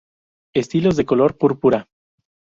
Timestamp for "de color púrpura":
0.97-1.87